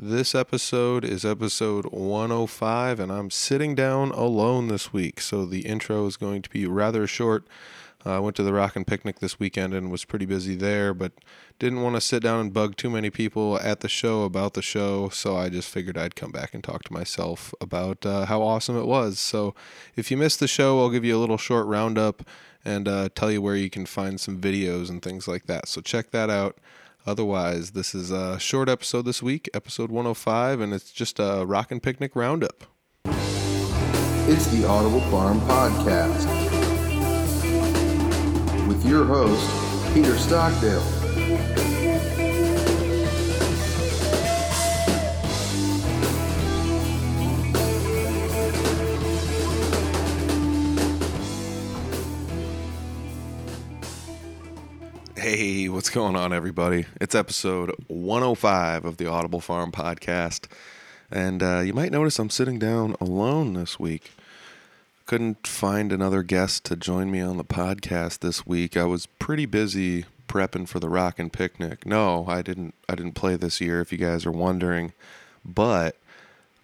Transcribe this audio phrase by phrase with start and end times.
[0.00, 6.06] This episode is episode 105, and I'm sitting down alone this week, so the intro
[6.06, 7.48] is going to be rather short.
[8.08, 11.12] Uh, I went to the Rockin' Picnic this weekend and was pretty busy there, but
[11.58, 14.62] didn't want to sit down and bug too many people at the show about the
[14.62, 18.40] show, so I just figured I'd come back and talk to myself about uh, how
[18.40, 19.18] awesome it was.
[19.18, 19.54] So
[19.94, 22.26] if you missed the show, I'll give you a little short roundup
[22.64, 25.68] and uh, tell you where you can find some videos and things like that.
[25.68, 26.56] So check that out.
[27.04, 31.80] Otherwise, this is a short episode this week, episode 105, and it's just a Rockin'
[31.80, 32.64] Picnic roundup.
[33.04, 36.37] It's the Audible Farm Podcast
[38.68, 40.82] with your host, Peter Stockdale.
[55.16, 56.84] Hey, what's going on, everybody?
[57.00, 60.46] It's episode 105 of the Audible Farm Podcast.
[61.10, 64.12] And uh, you might notice I'm sitting down alone this week.
[65.08, 68.76] Couldn't find another guest to join me on the podcast this week.
[68.76, 71.86] I was pretty busy prepping for the Rockin' Picnic.
[71.86, 72.74] No, I didn't.
[72.90, 73.80] I didn't play this year.
[73.80, 74.92] If you guys are wondering,
[75.46, 75.96] but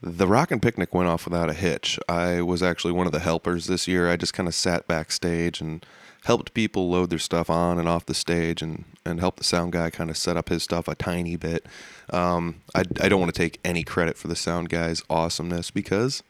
[0.03, 1.99] the Rockin' Picnic went off without a hitch.
[2.07, 4.11] I was actually one of the helpers this year.
[4.11, 5.87] I just kind of sat backstage and
[6.25, 9.73] helped people load their stuff on and off the stage and, and helped the sound
[9.73, 11.65] guy kind of set up his stuff a tiny bit.
[12.11, 16.23] Um, I, I don't want to take any credit for the sound guy's awesomeness because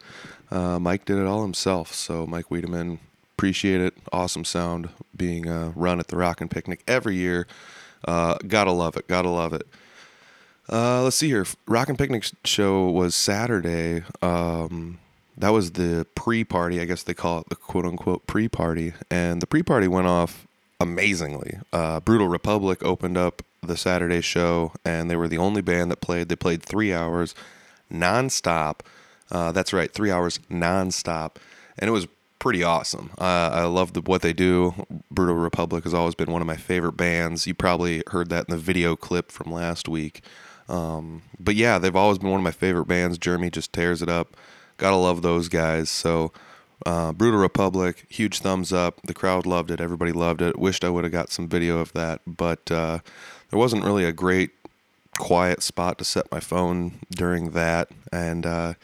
[0.54, 1.92] uh, Mike did it all himself.
[1.92, 3.00] So, Mike Wiedemann,
[3.37, 3.94] appreciate it.
[4.12, 7.47] Awesome sound being uh, run at the Rockin' Picnic every year.
[8.06, 9.09] Uh, gotta love it.
[9.09, 9.66] Gotta love it.
[10.70, 11.44] Uh, let's see here.
[11.66, 14.04] Rockin' Picnic show was Saturday.
[14.22, 14.98] Um,
[15.37, 19.88] that was the pre-party, I guess they call it the quote-unquote pre-party, and the pre-party
[19.88, 20.47] went off
[20.81, 21.59] amazingly.
[21.72, 26.00] Uh, Brutal Republic opened up the Saturday show, and they were the only band that
[26.00, 26.28] played.
[26.28, 27.34] They played three hours
[27.93, 28.81] nonstop.
[29.30, 31.36] Uh, that's right, three hours nonstop,
[31.78, 32.06] and it was
[32.38, 33.10] pretty awesome.
[33.18, 34.74] Uh, I love the, what they do.
[35.10, 37.46] Brutal Republic has always been one of my favorite bands.
[37.46, 40.22] You probably heard that in the video clip from last week.
[40.68, 43.16] Um, but yeah, they've always been one of my favorite bands.
[43.16, 44.36] Jeremy just tears it up.
[44.76, 45.88] Gotta love those guys.
[45.88, 46.32] So,
[46.84, 49.00] uh, Brutal Republic, huge thumbs up.
[49.04, 49.80] The crowd loved it.
[49.80, 50.58] Everybody loved it.
[50.58, 52.98] Wished I would have got some video of that, but uh,
[53.48, 54.50] there wasn't really a great
[55.18, 57.88] quiet spot to set my phone during that.
[58.12, 58.74] And uh,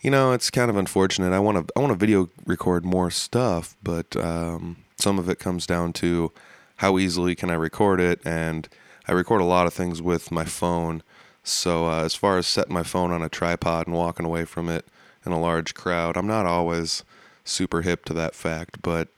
[0.00, 1.32] you know, it's kind of unfortunate.
[1.32, 5.38] I want to I want to video record more stuff, but um, some of it
[5.38, 6.32] comes down to
[6.76, 8.68] how easily can I record it, and
[9.06, 11.02] I record a lot of things with my phone.
[11.42, 14.68] So uh, as far as setting my phone on a tripod and walking away from
[14.68, 14.86] it
[15.24, 16.16] in a large crowd.
[16.16, 17.04] I'm not always
[17.44, 19.08] super hip to that fact, but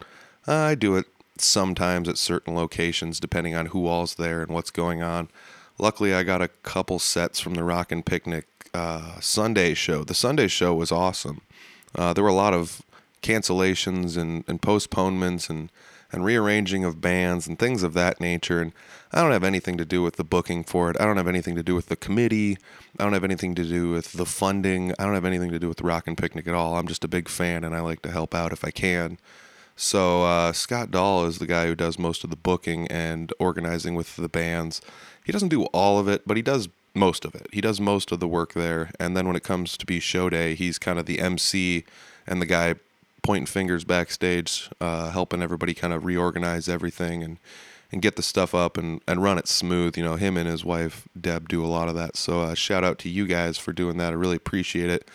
[0.46, 1.06] uh, I do it
[1.38, 5.28] sometimes at certain locations depending on who all's there and what's going on.
[5.80, 10.04] Luckily, I got a couple sets from the Rockin' Picnic uh, Sunday show.
[10.04, 11.40] The Sunday show was awesome.
[11.94, 12.82] Uh, there were a lot of
[13.22, 15.70] cancellations and, and postponements and
[16.12, 18.60] and rearranging of bands and things of that nature.
[18.60, 18.72] And
[19.12, 20.96] I don't have anything to do with the booking for it.
[21.00, 22.58] I don't have anything to do with the committee.
[22.98, 24.92] I don't have anything to do with the funding.
[24.98, 26.76] I don't have anything to do with the and Picnic at all.
[26.76, 29.18] I'm just a big fan and I like to help out if I can.
[29.76, 33.94] So uh, Scott Dahl is the guy who does most of the booking and organizing
[33.94, 34.82] with the bands.
[35.24, 37.46] He doesn't do all of it, but he does most of it.
[37.52, 38.90] He does most of the work there.
[38.98, 41.84] And then when it comes to be show day, he's kind of the MC
[42.26, 42.74] and the guy
[43.22, 47.38] pointing fingers backstage, uh, helping everybody kind of reorganize everything and
[47.92, 49.96] and get the stuff up and, and run it smooth.
[49.96, 52.16] You know, him and his wife Deb do a lot of that.
[52.16, 54.12] So uh, shout out to you guys for doing that.
[54.12, 55.08] I really appreciate it.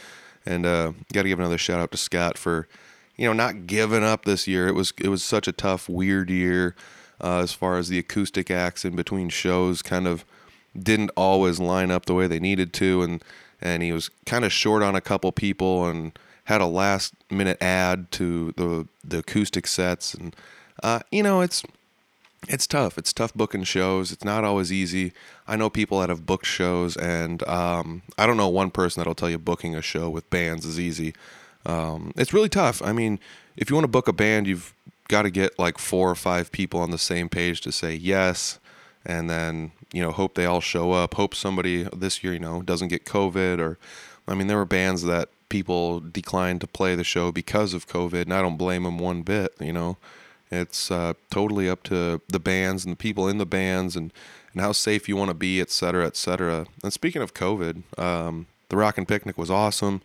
[0.46, 2.68] And uh, got to give another shout out to Scott for,
[3.16, 4.68] you know, not giving up this year.
[4.68, 6.76] It was it was such a tough, weird year
[7.22, 9.82] uh, as far as the acoustic acts in between shows.
[9.82, 10.26] Kind of
[10.78, 13.24] didn't always line up the way they needed to, and
[13.62, 17.62] and he was kind of short on a couple people and had a last minute
[17.62, 20.36] add to the the acoustic sets and
[20.84, 21.64] uh, you know it's
[22.48, 22.98] it's tough.
[22.98, 24.12] It's tough booking shows.
[24.12, 25.14] It's not always easy.
[25.48, 29.16] I know people that have booked shows, and um, I don't know one person that'll
[29.16, 31.14] tell you booking a show with bands is easy.
[31.66, 32.82] Um, it's really tough.
[32.84, 33.20] I mean,
[33.58, 34.74] if you want to book a band, you've
[35.08, 38.60] got to get like four or five people on the same page to say yes,
[39.06, 41.16] and then you know hope they all show up.
[41.16, 43.78] Hope somebody this year you know doesn't get COVID or,
[44.28, 48.24] I mean, there were bands that people declined to play the show because of COVID,
[48.24, 49.54] and I don't blame them one bit.
[49.60, 49.98] You know
[50.52, 54.12] it's uh, totally up to the bands and the people in the bands and,
[54.54, 56.68] and how safe you want to be, et cetera, et cetera.
[56.84, 60.02] And speaking of COVID, um, the and Picnic was awesome.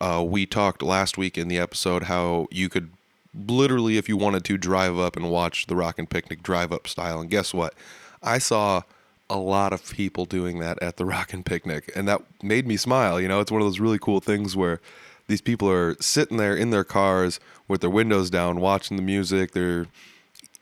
[0.00, 2.90] Uh, we talked last week in the episode how you could
[3.34, 7.20] literally, if you wanted to, drive up and watch the Rockin' Picnic drive up style.
[7.20, 7.74] And guess what?
[8.22, 8.82] I saw
[9.30, 13.20] a lot of people doing that at the Rockin' Picnic, and that made me smile.
[13.20, 14.80] You know, it's one of those really cool things where
[15.28, 19.52] these people are sitting there in their cars with their windows down, watching the music.
[19.52, 19.86] They're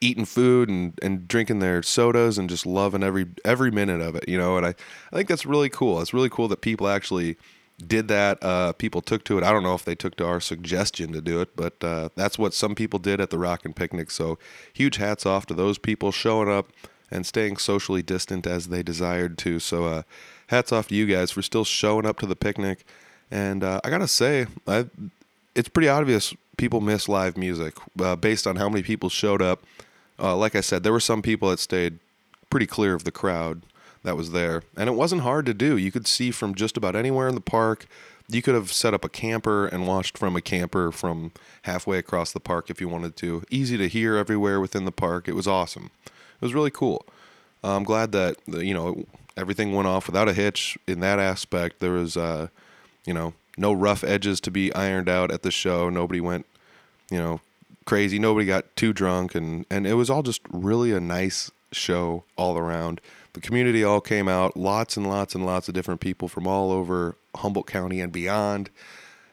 [0.01, 4.29] eating food and, and drinking their sodas and just loving every every minute of it,
[4.29, 4.57] you know.
[4.57, 4.75] And I,
[5.13, 6.01] I think that's really cool.
[6.01, 7.37] It's really cool that people actually
[7.87, 8.43] did that.
[8.43, 9.45] Uh, people took to it.
[9.45, 12.39] I don't know if they took to our suggestion to do it, but uh, that's
[12.39, 14.11] what some people did at the Rockin' Picnic.
[14.11, 14.39] So
[14.73, 16.69] huge hats off to those people showing up
[17.11, 19.59] and staying socially distant as they desired to.
[19.59, 20.03] So uh,
[20.49, 22.85] hats off to you guys for still showing up to the picnic
[23.31, 24.87] and uh, I gotta say, I,
[25.55, 29.63] it's pretty obvious people miss live music uh, based on how many people showed up.
[30.19, 31.99] Uh, like I said, there were some people that stayed
[32.51, 33.63] pretty clear of the crowd
[34.03, 35.77] that was there, and it wasn't hard to do.
[35.77, 37.87] You could see from just about anywhere in the park.
[38.29, 41.33] You could have set up a camper and watched from a camper from
[41.63, 43.43] halfway across the park if you wanted to.
[43.51, 45.27] Easy to hear everywhere within the park.
[45.27, 45.91] It was awesome.
[46.07, 47.05] It was really cool.
[47.65, 49.05] I'm glad that you know
[49.37, 51.81] everything went off without a hitch in that aspect.
[51.81, 52.49] There was uh,
[53.05, 55.91] you know, no rough edges to be ironed out at the show.
[55.91, 56.47] Nobody went,
[57.11, 57.41] you know,
[57.85, 58.19] crazy.
[58.19, 62.59] Nobody got too drunk, and and it was all just really a nice show all
[62.59, 63.01] around.
[63.33, 66.73] The community all came out, lots and lots and lots of different people from all
[66.73, 68.71] over Humboldt County and beyond.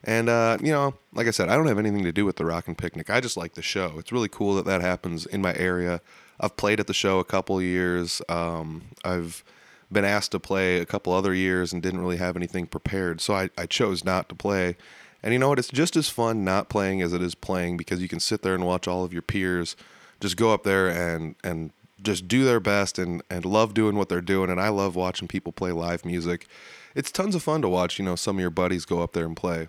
[0.03, 2.45] And uh, you know, like I said, I don't have anything to do with the
[2.45, 3.09] Rockin' Picnic.
[3.09, 3.95] I just like the show.
[3.97, 6.01] It's really cool that that happens in my area.
[6.39, 8.21] I've played at the show a couple years.
[8.29, 9.43] Um, I've
[9.91, 13.21] been asked to play a couple other years and didn't really have anything prepared.
[13.21, 14.75] So I, I chose not to play.
[15.23, 15.59] And you know what?
[15.59, 18.53] It's just as fun not playing as it is playing because you can sit there
[18.53, 19.75] and watch all of your peers
[20.19, 21.71] just go up there and, and
[22.01, 24.49] just do their best and, and love doing what they're doing.
[24.49, 26.47] And I love watching people play live music.
[26.95, 29.25] It's tons of fun to watch, you know, some of your buddies go up there
[29.25, 29.67] and play.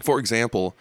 [0.00, 0.74] For example,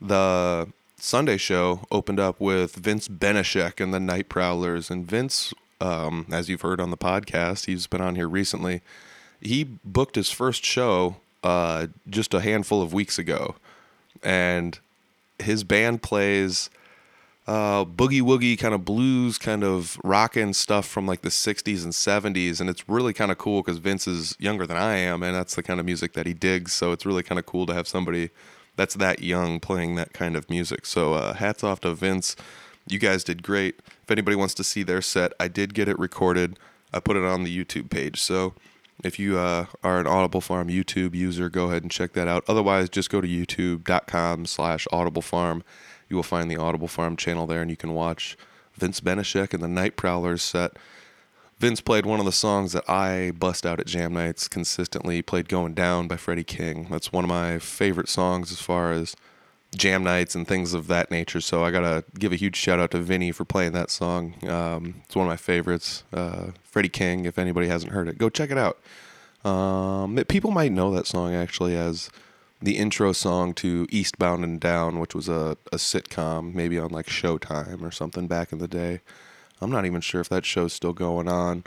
[0.00, 0.68] the
[0.98, 4.90] Sunday show opened up with Vince Beneshek and the Night Prowlers.
[4.90, 8.82] And Vince um, as you've heard on the podcast, he's been on here recently.
[9.40, 13.54] He booked his first show uh, just a handful of weeks ago,
[14.22, 14.78] and
[15.38, 16.68] his band plays
[17.48, 21.94] uh, boogie woogie kind of blues, kind of rockin' stuff from like the 60s and
[21.94, 22.60] 70s.
[22.60, 25.54] And it's really kind of cool because Vince is younger than I am, and that's
[25.54, 26.74] the kind of music that he digs.
[26.74, 28.28] So it's really kind of cool to have somebody
[28.76, 30.84] that's that young playing that kind of music.
[30.84, 32.36] So uh, hats off to Vince.
[32.86, 33.80] You guys did great.
[34.02, 36.58] If anybody wants to see their set, I did get it recorded.
[36.92, 38.20] I put it on the YouTube page.
[38.20, 38.52] So
[39.02, 42.44] if you uh, are an Audible Farm YouTube user, go ahead and check that out.
[42.46, 45.64] Otherwise, just go to youtube.com slash Audible Farm.
[46.08, 48.36] You will find the Audible Farm channel there, and you can watch
[48.74, 50.72] Vince Beneshek and the Night Prowlers set.
[51.58, 55.22] Vince played one of the songs that I bust out at jam nights consistently.
[55.22, 56.86] played "Going Down" by Freddie King.
[56.88, 59.16] That's one of my favorite songs as far as
[59.76, 61.40] jam nights and things of that nature.
[61.40, 64.34] So I gotta give a huge shout out to Vinny for playing that song.
[64.48, 66.04] Um, it's one of my favorites.
[66.12, 67.24] Uh, Freddie King.
[67.24, 68.78] If anybody hasn't heard it, go check it out.
[69.44, 72.08] Um, people might know that song actually as
[72.60, 77.06] the intro song to Eastbound and Down, which was a, a sitcom, maybe on like
[77.06, 79.00] Showtime or something back in the day.
[79.60, 81.64] I'm not even sure if that show's still going on.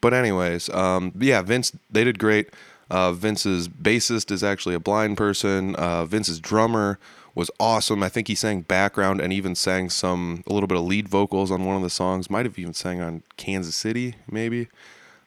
[0.00, 2.50] But anyways, um, yeah, Vince, they did great.
[2.90, 5.74] Uh, Vince's bassist is actually a blind person.
[5.76, 6.98] Uh, Vince's drummer
[7.34, 8.02] was awesome.
[8.02, 11.50] I think he sang background and even sang some a little bit of lead vocals
[11.50, 12.30] on one of the songs.
[12.30, 14.68] Might have even sang on Kansas City, maybe.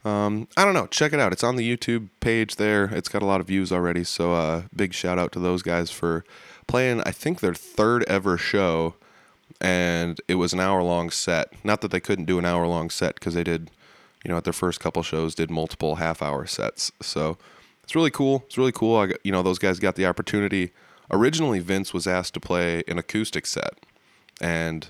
[0.07, 0.87] Um, I don't know.
[0.87, 1.33] Check it out.
[1.33, 2.85] It's on the YouTube page there.
[2.85, 4.03] It's got a lot of views already.
[4.03, 6.23] So uh, big shout out to those guys for
[6.67, 7.01] playing.
[7.01, 8.95] I think their third ever show,
[9.59, 11.51] and it was an hour long set.
[11.63, 13.71] Not that they couldn't do an hour long set because they did
[14.27, 16.91] you know, at their first couple shows, did multiple half hour sets.
[17.01, 17.37] So
[17.83, 18.43] it's really cool.
[18.47, 18.97] It's really cool.
[18.97, 20.71] I you know, those guys got the opportunity.
[21.09, 23.75] Originally, Vince was asked to play an acoustic set,
[24.41, 24.89] and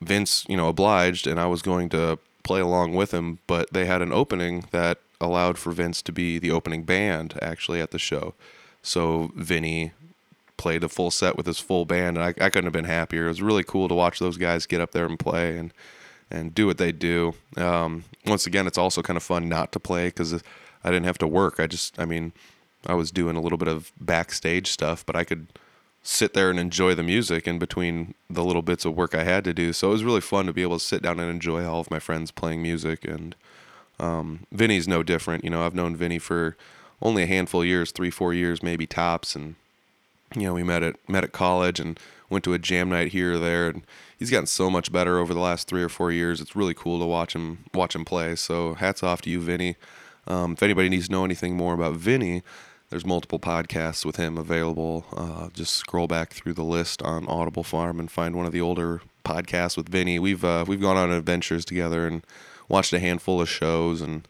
[0.00, 3.38] Vince, you know, obliged, and I was going to play along with him.
[3.46, 7.80] But they had an opening that allowed for Vince to be the opening band actually
[7.80, 8.34] at the show.
[8.82, 9.92] So Vinny
[10.56, 13.26] played a full set with his full band, and I, I couldn't have been happier.
[13.26, 15.72] It was really cool to watch those guys get up there and play and
[16.30, 17.34] and do what they do.
[17.56, 20.32] Um, once again, it's also kind of fun not to play because
[20.84, 21.58] I didn't have to work.
[21.58, 22.32] I just, I mean,
[22.86, 25.48] I was doing a little bit of backstage stuff, but I could
[26.02, 29.44] sit there and enjoy the music in between the little bits of work I had
[29.44, 29.72] to do.
[29.72, 31.90] So it was really fun to be able to sit down and enjoy all of
[31.90, 33.04] my friends playing music.
[33.04, 33.34] And
[33.98, 35.44] um, Vinny's no different.
[35.44, 36.56] You know, I've known Vinny for
[37.02, 39.36] only a handful of years, three, four years, maybe tops.
[39.36, 39.56] And
[40.34, 41.98] you know, we met at met at college and
[42.30, 43.68] went to a jam night here or there.
[43.68, 43.82] And
[44.18, 46.40] he's gotten so much better over the last three or four years.
[46.40, 48.36] It's really cool to watch him watch him play.
[48.36, 49.76] So hats off to you, Vinny.
[50.26, 52.42] Um, if anybody needs to know anything more about Vinny,
[52.90, 55.06] there's multiple podcasts with him available.
[55.16, 58.60] Uh, just scroll back through the list on Audible Farm and find one of the
[58.60, 60.18] older podcasts with Vinny.
[60.18, 62.24] We've uh, we've gone on adventures together and
[62.68, 64.26] watched a handful of shows, and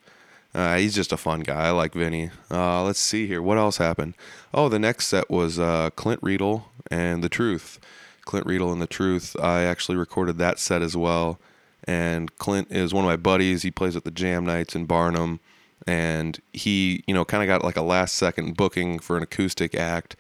[0.55, 1.69] uh, he's just a fun guy.
[1.69, 2.31] I like Vinny.
[2.51, 3.41] Uh, let's see here.
[3.41, 4.15] What else happened?
[4.53, 7.81] Oh, the next set was uh, Clint Riedel and The Truth.
[8.27, 9.37] Clint Riedel and The Truth.
[9.41, 11.39] I actually recorded that set as well.
[11.85, 13.63] And Clint is one of my buddies.
[13.63, 15.41] He plays at the Jam Nights in Barnum
[15.87, 19.75] and he, you know, kind of got like a last second booking for an acoustic
[19.75, 20.17] act,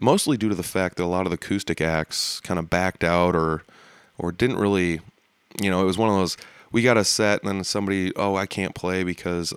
[0.00, 3.04] mostly due to the fact that a lot of the acoustic acts kind of backed
[3.04, 3.62] out or
[4.18, 5.00] or didn't really,
[5.60, 6.36] you know, it was one of those
[6.70, 9.52] we got a set and then somebody, oh, I can't play because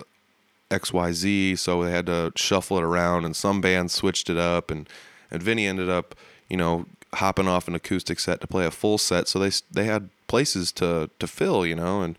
[0.70, 4.88] XYZ, so they had to shuffle it around and some bands switched it up and
[5.30, 6.14] and Vinny ended up,
[6.48, 9.84] you know, hopping off an acoustic set to play a full set, so they they
[9.84, 12.18] had places to to fill, you know, and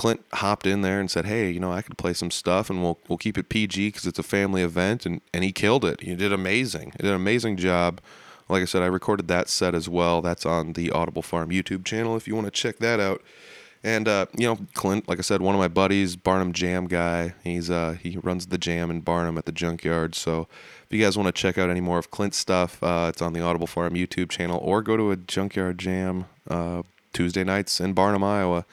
[0.00, 2.82] Clint hopped in there and said, "Hey, you know, I could play some stuff, and
[2.82, 6.00] we'll we'll keep it PG because it's a family event." And and he killed it.
[6.00, 6.92] He did amazing.
[6.92, 8.00] He did an amazing job.
[8.48, 10.22] Like I said, I recorded that set as well.
[10.22, 13.22] That's on the Audible Farm YouTube channel if you want to check that out.
[13.84, 17.34] And uh, you know, Clint, like I said, one of my buddies, Barnum Jam guy.
[17.44, 20.14] He's uh, he runs the jam in Barnum at the Junkyard.
[20.14, 20.48] So
[20.84, 23.34] if you guys want to check out any more of Clint's stuff, uh, it's on
[23.34, 27.92] the Audible Farm YouTube channel, or go to a Junkyard Jam uh, Tuesday nights in
[27.92, 28.64] Barnum, Iowa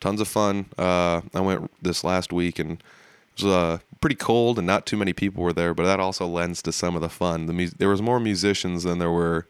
[0.00, 0.66] tons of fun.
[0.78, 4.96] Uh, I went this last week and it was uh, pretty cold and not too
[4.96, 7.46] many people were there, but that also lends to some of the fun.
[7.46, 9.46] The mu- there was more musicians than there were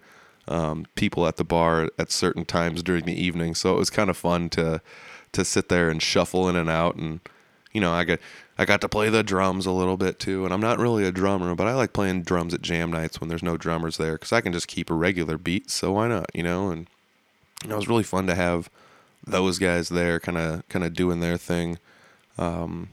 [0.49, 4.11] um, people at the bar at certain times during the evening, so it was kind
[4.11, 4.81] of fun to
[5.33, 7.21] to sit there and shuffle in and out and
[7.73, 8.21] you know I got
[8.57, 11.12] I got to play the drums a little bit too, and I'm not really a
[11.12, 14.33] drummer, but I like playing drums at jam nights when there's no drummers there because
[14.33, 15.71] I can just keep a regular beat.
[15.71, 16.71] So why not, you know?
[16.71, 16.87] And
[17.69, 18.71] know, it was really fun to have
[19.26, 21.78] those guys there, kind of kind of doing their thing.
[22.38, 22.88] Um,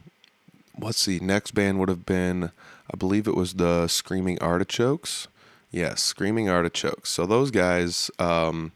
[0.80, 2.52] let's see, next band would have been,
[2.92, 5.28] I believe it was the Screaming Artichokes.
[5.72, 7.10] Yes, Screaming Artichokes.
[7.10, 8.72] So those guys, um,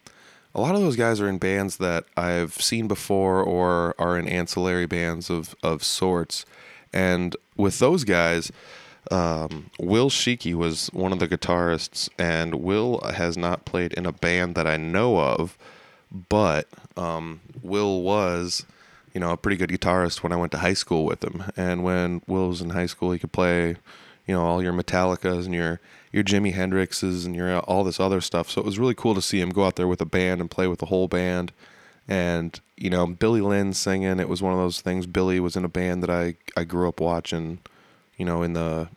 [0.54, 4.28] a lot of those guys are in bands that I've seen before or are in
[4.28, 6.46] ancillary bands of of sorts.
[6.94, 8.52] And with those guys,
[9.12, 14.12] um, Will Sheiky was one of the guitarists, and Will has not played in a
[14.12, 15.58] band that I know of
[16.12, 18.66] but um, Will was,
[19.14, 21.44] you know, a pretty good guitarist when I went to high school with him.
[21.56, 23.78] And when Will was in high school, he could play,
[24.26, 25.80] you know, all your Metallicas and your
[26.12, 28.50] your Jimi Hendrixes and your all this other stuff.
[28.50, 30.50] So it was really cool to see him go out there with a band and
[30.50, 31.52] play with the whole band.
[32.08, 34.20] And you know, Billy Lynn singing.
[34.20, 35.06] It was one of those things.
[35.06, 37.60] Billy was in a band that I I grew up watching.
[38.18, 38.88] You know, in the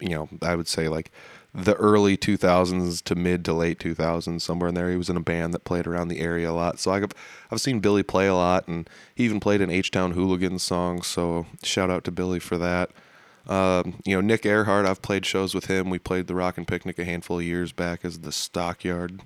[0.00, 1.10] you know, I would say like
[1.54, 4.90] the early 2000s to mid to late 2000s somewhere in there.
[4.90, 6.78] He was in a band that played around the area a lot.
[6.78, 7.12] So i've,
[7.50, 11.46] I've seen billy play a lot and he even played an h-town hooligans song so
[11.62, 12.90] shout out to billy for that.
[13.46, 15.88] Um, you know nick earhart i've played shows with him.
[15.88, 19.22] We played the rock and picnic a handful of years back as the stockyard.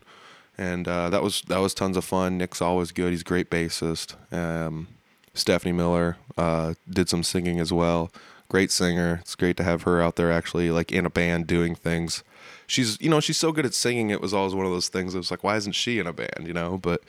[0.56, 2.38] And uh, that was that was tons of fun.
[2.38, 3.10] Nick's always good.
[3.10, 4.14] He's a great bassist.
[4.32, 4.86] Um,
[5.34, 8.12] stephanie miller uh, did some singing as well
[8.52, 9.18] great singer.
[9.22, 12.22] It's great to have her out there actually like in a band doing things.
[12.66, 14.10] She's you know she's so good at singing.
[14.10, 15.14] It was always one of those things.
[15.14, 16.44] It was like why isn't she in a band?
[16.46, 17.02] You know, but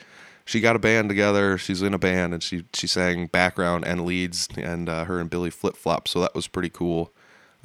[0.46, 1.58] she got a band together.
[1.58, 4.48] She's in a band and she she sang background and leads.
[4.56, 6.08] And uh, her and Billy flip flop.
[6.08, 7.12] So that was pretty cool.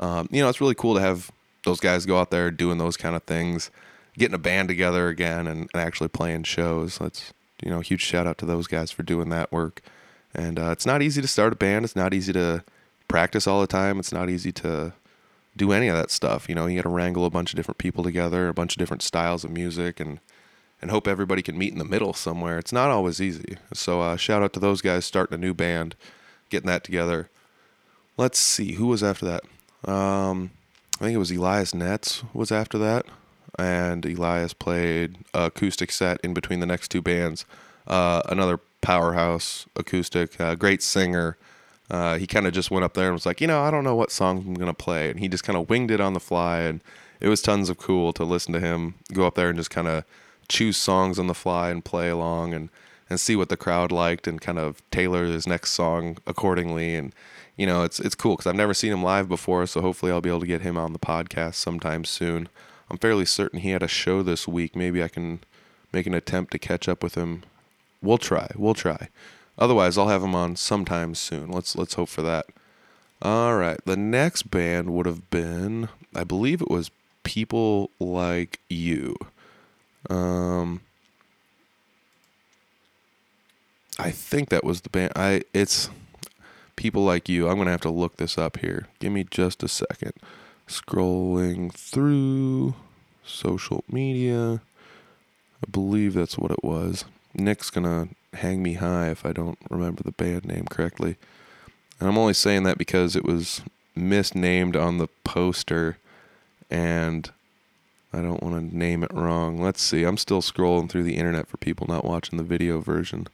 [0.00, 1.30] Um, you know, it's really cool to have
[1.62, 3.70] those guys go out there doing those kind of things,
[4.16, 6.98] getting a band together again, and, and actually playing shows.
[6.98, 7.32] That's
[7.62, 9.82] you know, huge shout out to those guys for doing that work.
[10.34, 11.84] And uh, it's not easy to start a band.
[11.84, 12.64] It's not easy to
[13.08, 13.98] practice all the time.
[13.98, 14.92] It's not easy to
[15.56, 16.48] do any of that stuff.
[16.48, 18.78] You know, you got to wrangle a bunch of different people together, a bunch of
[18.78, 20.20] different styles of music, and
[20.80, 22.56] and hope everybody can meet in the middle somewhere.
[22.56, 23.56] It's not always easy.
[23.74, 25.96] So uh, shout out to those guys starting a new band,
[26.50, 27.30] getting that together.
[28.16, 29.90] Let's see who was after that.
[29.90, 30.50] Um,
[31.00, 33.06] I think it was Elias Nets was after that,
[33.58, 37.44] and Elias played acoustic set in between the next two bands.
[37.86, 41.36] Uh, another powerhouse acoustic, uh, great singer
[41.90, 43.84] uh, he kind of just went up there and was like, you know, I don't
[43.84, 46.20] know what song I'm gonna play, and he just kind of winged it on the
[46.20, 46.82] fly, and
[47.20, 49.88] it was tons of cool to listen to him go up there and just kind
[49.88, 50.04] of
[50.48, 52.68] choose songs on the fly and play along, and
[53.10, 56.94] and see what the crowd liked and kind of tailor his next song accordingly.
[56.94, 57.14] And
[57.56, 60.20] you know, it's it's cool because I've never seen him live before, so hopefully I'll
[60.20, 62.48] be able to get him on the podcast sometime soon.
[62.90, 64.74] I'm fairly certain he had a show this week.
[64.74, 65.40] Maybe I can
[65.92, 67.42] make an attempt to catch up with him.
[68.00, 68.50] We'll try.
[68.56, 69.08] We'll try.
[69.58, 71.50] Otherwise, I'll have him on sometime soon.
[71.50, 72.46] Let's let's hope for that.
[73.20, 73.80] All right.
[73.84, 76.90] The next band would have been, I believe it was
[77.24, 79.16] People Like You.
[80.08, 80.80] Um,
[83.98, 85.12] I think that was the band.
[85.16, 85.90] I it's
[86.76, 87.48] People Like You.
[87.48, 88.86] I'm gonna have to look this up here.
[89.00, 90.12] Give me just a second.
[90.68, 92.74] Scrolling through
[93.24, 94.60] social media.
[95.66, 97.04] I believe that's what it was.
[97.34, 101.16] Nick's gonna hang me high if I don't remember the band name correctly.
[102.00, 103.62] And I'm only saying that because it was
[103.94, 105.98] misnamed on the poster
[106.70, 107.30] and
[108.12, 109.60] I don't want to name it wrong.
[109.60, 110.04] Let's see.
[110.04, 113.26] I'm still scrolling through the internet for people not watching the video version.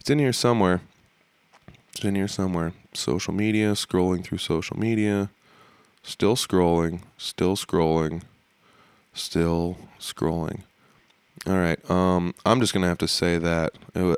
[0.00, 0.80] It's in here somewhere.
[1.94, 2.72] It's in here somewhere.
[2.94, 5.30] Social media, scrolling through social media.
[6.02, 8.22] Still scrolling, still scrolling,
[9.12, 10.60] still scrolling.
[11.46, 11.78] All right.
[11.90, 14.16] Um, I'm just gonna have to say that uh,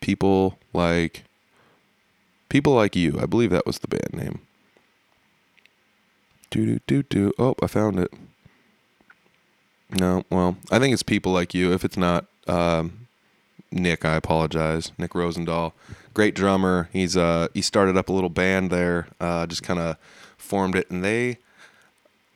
[0.00, 1.24] people like
[2.48, 3.18] people like you.
[3.20, 4.40] I believe that was the band name.
[6.50, 7.32] Do do do do.
[7.38, 8.12] Oh, I found it.
[9.90, 11.72] No, well, I think it's people like you.
[11.72, 13.08] If it's not um,
[13.72, 14.92] Nick, I apologize.
[14.98, 15.72] Nick Rosendahl,
[16.14, 16.88] great drummer.
[16.92, 19.08] He's uh he started up a little band there.
[19.20, 19.96] Uh, just kind of
[20.36, 21.38] formed it, and they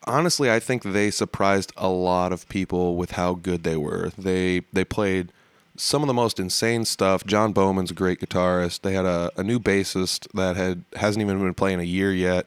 [0.07, 4.11] honestly, I think they surprised a lot of people with how good they were.
[4.17, 5.33] They they played
[5.77, 7.27] some of the most insane stuff.
[7.27, 8.83] John Bowman's a great guitarist.
[8.83, 12.47] They had a, a new bassist that had hasn't even been playing a year yet.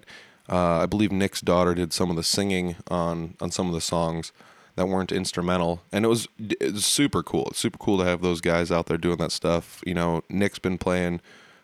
[0.49, 3.81] Uh, I believe Nick's daughter did some of the singing on on some of the
[3.81, 4.31] songs
[4.75, 7.47] that weren't instrumental, and it was it was super cool.
[7.49, 9.81] It's super cool to have those guys out there doing that stuff.
[9.85, 11.19] You know, Nick's been playing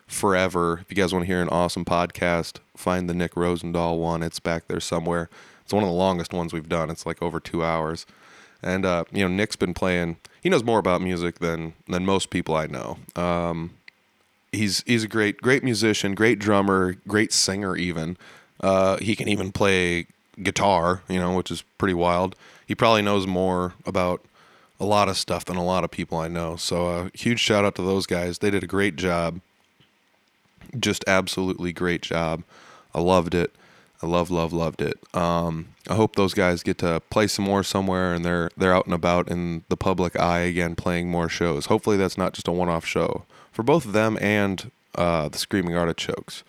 [0.06, 0.80] forever.
[0.82, 4.22] If you guys want to hear an awesome podcast, find the Nick Rosendahl one.
[4.22, 5.30] It's back there somewhere.
[5.64, 6.90] It's one of the longest ones we've done.
[6.90, 8.06] It's like over two hours.
[8.62, 10.16] And uh, you know, Nick's been playing.
[10.42, 12.98] He knows more about music than than most people I know.
[13.16, 13.70] Um,
[14.52, 17.76] he's he's a great great musician, great drummer, great singer.
[17.76, 18.16] Even
[18.60, 20.06] uh, he can even play
[20.42, 21.02] guitar.
[21.08, 22.36] You know, which is pretty wild.
[22.66, 24.24] He probably knows more about
[24.80, 26.56] a lot of stuff than a lot of people I know.
[26.56, 28.38] So uh, huge shout out to those guys.
[28.38, 29.40] They did a great job.
[30.78, 32.42] Just absolutely great job.
[32.94, 33.54] I loved it.
[34.04, 34.98] I love, love, loved it.
[35.16, 38.84] Um, I hope those guys get to play some more somewhere, and they're they're out
[38.84, 41.66] and about in the public eye again, playing more shows.
[41.66, 45.74] Hopefully, that's not just a one-off show for both of them and uh, the Screaming
[45.74, 46.44] Artichokes.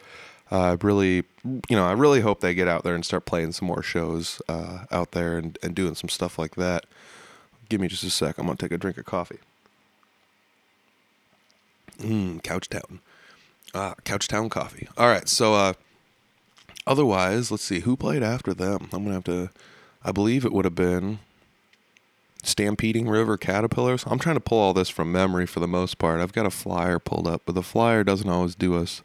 [0.51, 1.23] Uh, I really,
[1.69, 4.41] you know, I really hope they get out there and start playing some more shows
[4.49, 6.85] uh, out there and, and doing some stuff like that.
[7.69, 8.37] Give me just a sec.
[8.37, 9.39] I'm gonna take a drink of coffee.
[11.99, 12.99] Mmm, Couchtown.
[13.73, 14.89] Ah, Couchtown coffee.
[14.97, 15.73] All right, so uh,
[16.87, 18.89] otherwise, let's see who played after them.
[18.93, 19.49] I'm gonna have to.
[20.03, 21.19] I believe it would have been
[22.43, 24.03] Stampeding River Caterpillars.
[24.05, 26.21] I'm trying to pull all this from memory for the most part.
[26.21, 29.01] I've got a flyer pulled up, but the flyer doesn't always do us,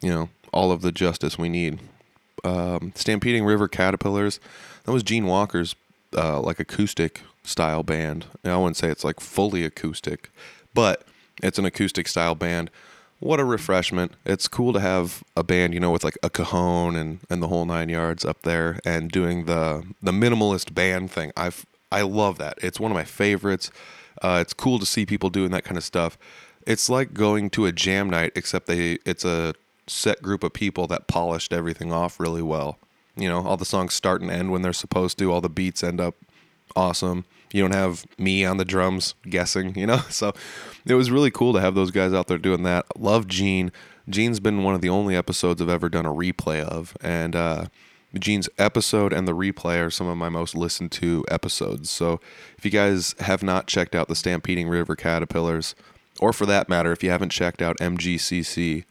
[0.00, 1.80] you know, all of the justice we need.
[2.44, 4.38] Um, Stampeding River Caterpillars.
[4.84, 5.74] That was Gene Walker's
[6.16, 8.26] uh, like acoustic style band.
[8.44, 10.30] I wouldn't say it's like fully acoustic,
[10.74, 11.04] but
[11.42, 12.70] it's an acoustic style band.
[13.22, 14.14] What a refreshment!
[14.26, 17.46] It's cool to have a band, you know, with like a cajon and, and the
[17.46, 21.30] whole nine yards up there, and doing the the minimalist band thing.
[21.36, 22.58] I've I love that.
[22.60, 23.70] It's one of my favorites.
[24.20, 26.18] Uh, it's cool to see people doing that kind of stuff.
[26.66, 29.54] It's like going to a jam night, except they it's a
[29.86, 32.76] set group of people that polished everything off really well.
[33.14, 35.32] You know, all the songs start and end when they're supposed to.
[35.32, 36.16] All the beats end up
[36.74, 37.24] awesome.
[37.52, 40.00] You don't have me on the drums guessing, you know?
[40.10, 40.32] So
[40.84, 42.84] it was really cool to have those guys out there doing that.
[42.98, 43.72] Love Gene.
[44.08, 46.96] Gene's been one of the only episodes I've ever done a replay of.
[47.00, 47.66] And uh,
[48.18, 51.88] Gene's episode and the replay are some of my most listened to episodes.
[51.90, 52.20] So
[52.58, 55.74] if you guys have not checked out the Stampeding River Caterpillars,
[56.20, 58.84] or for that matter, if you haven't checked out MGCC,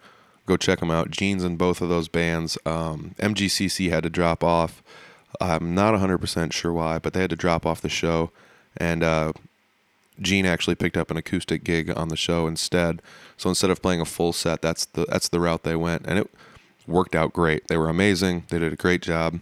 [0.45, 1.11] go check them out.
[1.11, 2.57] Gene's in both of those bands.
[2.65, 4.81] Um, MGCC had to drop off.
[5.39, 8.31] I'm not 100% sure why, but they had to drop off the show.
[8.77, 9.33] And uh,
[10.19, 13.01] Gene actually picked up an acoustic gig on the show instead.
[13.37, 16.19] So instead of playing a full set, that's the that's the route they went, and
[16.19, 16.29] it
[16.87, 17.67] worked out great.
[17.67, 18.45] They were amazing.
[18.49, 19.39] They did a great job.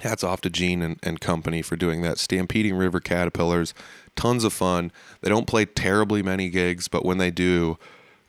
[0.00, 2.18] Hats off to Gene and, and company for doing that.
[2.18, 3.72] Stampeding River Caterpillars,
[4.14, 4.92] tons of fun.
[5.22, 7.78] They don't play terribly many gigs, but when they do,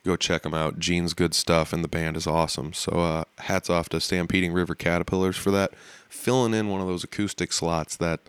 [0.06, 0.80] go check them out.
[0.80, 2.72] Gene's good stuff, and the band is awesome.
[2.74, 5.74] So uh, hats off to Stampeding River Caterpillars for that,
[6.08, 8.22] filling in one of those acoustic slots that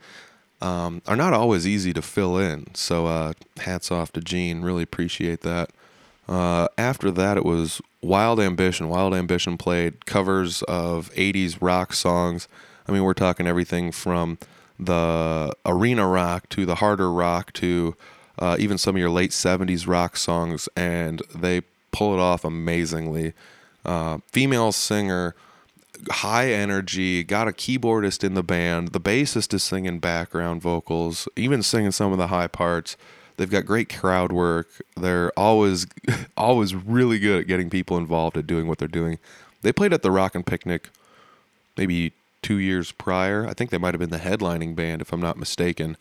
[0.61, 2.75] um, are not always easy to fill in.
[2.75, 4.63] So uh, hats off to Gene.
[4.63, 5.71] Really appreciate that.
[6.29, 8.89] Uh, after that, it was Wild Ambition.
[8.89, 12.49] Wild Ambition played covers of 80s rock songs.
[12.87, 14.39] I mean, we're talking everything from
[14.79, 17.97] the arena rock to the harder rock to
[18.39, 23.33] uh, even some of your late 70s rock songs, and they pull it off amazingly.
[23.85, 25.35] Uh, female singer,
[26.11, 28.89] high energy, got a keyboardist in the band.
[28.89, 32.97] The bassist is singing background vocals, even singing some of the high parts.
[33.37, 34.69] They've got great crowd work.
[34.97, 35.87] They're always
[36.37, 39.19] always really good at getting people involved at doing what they're doing.
[39.63, 40.91] They played at the Rockin' Picnic
[41.77, 43.47] maybe two years prior.
[43.47, 45.97] I think they might have been the headlining band, if I'm not mistaken.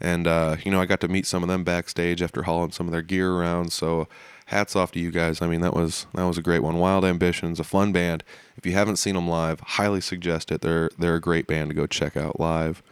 [0.00, 2.86] And uh, you know, I got to meet some of them backstage after hauling some
[2.86, 3.72] of their gear around.
[3.72, 4.08] So
[4.48, 5.40] hats off to you guys.
[5.42, 6.78] I mean, that was that was a great one.
[6.78, 8.24] Wild Ambitions, a fun band.
[8.56, 10.60] If you haven't seen them live, highly suggest it.
[10.60, 12.82] They're they're a great band to go check out live.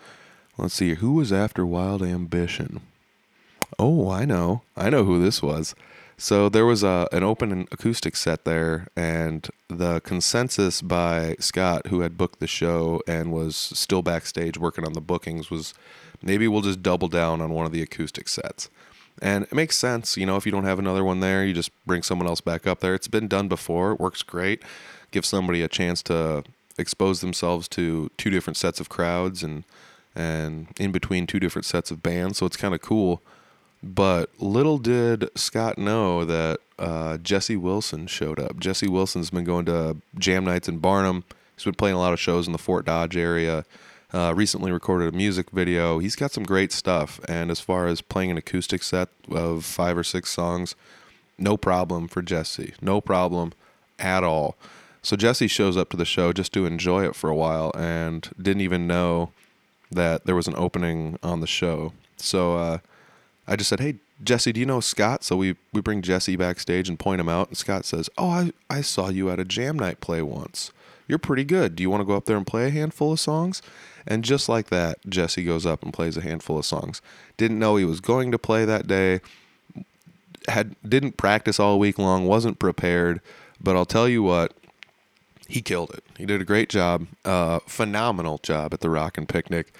[0.59, 2.81] Let's see, who was after Wild Ambition?
[3.79, 4.63] Oh, I know.
[4.77, 5.75] I know who this was.
[6.19, 12.01] So there was a an open acoustic set there, and the consensus by Scott, who
[12.01, 15.75] had booked the show and was still backstage working on the bookings, was
[16.23, 18.71] maybe we'll just double down on one of the acoustic sets.
[19.23, 21.71] And it makes sense, you know, if you don't have another one there, you just
[21.87, 22.95] bring someone else back up there.
[22.95, 24.63] It's been done before, it works great.
[25.11, 26.45] Give somebody a chance to
[26.79, 29.65] expose themselves to two different sets of crowds and
[30.15, 33.21] and in between two different sets of bands, so it's kind of cool.
[33.83, 38.59] But little did Scott know that uh, Jesse Wilson showed up.
[38.59, 41.25] Jesse Wilson's been going to jam nights in Barnum.
[41.55, 43.65] He's been playing a lot of shows in the Fort Dodge area.
[44.13, 45.99] Uh, recently recorded a music video.
[45.99, 47.21] He's got some great stuff.
[47.29, 50.75] And as far as playing an acoustic set of five or six songs,
[51.39, 52.75] no problem for Jesse.
[52.81, 53.53] No problem
[53.99, 54.57] at all.
[55.03, 58.29] So Jesse shows up to the show just to enjoy it for a while and
[58.41, 59.31] didn't even know
[59.91, 61.93] that there was an opening on the show.
[62.17, 62.79] So, uh,
[63.47, 66.89] I just said, "Hey, Jesse, do you know Scott?" So we we bring Jesse backstage
[66.89, 69.79] and point him out, and Scott says, "Oh, I I saw you at a jam
[69.79, 70.73] night play once.
[71.09, 71.77] You're pretty good.
[71.77, 73.63] Do you want to go up there and play a handful of songs?"
[74.07, 77.03] And just like that, Jesse goes up and plays a handful of songs.
[77.37, 79.21] Didn't know he was going to play that day.
[80.49, 82.27] Had didn't practice all week long.
[82.27, 83.21] Wasn't prepared.
[83.61, 84.53] But I'll tell you what,
[85.49, 86.05] he killed it.
[86.19, 89.73] He did a great job, uh, phenomenal job at the Rockin' Picnic.